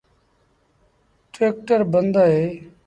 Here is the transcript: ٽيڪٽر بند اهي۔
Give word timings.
ٽيڪٽر 1.33 1.79
بند 1.93 2.13
اهي۔ 2.23 2.43